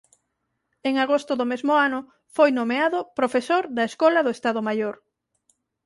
En 0.87 0.93
agosto 1.05 1.31
do 1.39 1.49
mesmo 1.51 1.73
ano 1.87 1.99
foi 2.35 2.49
nomeado 2.59 2.99
profesor 3.19 3.63
da 3.77 3.83
Escola 3.89 4.19
do 4.23 4.31
Estado 4.37 4.61
Maior. 4.67 4.95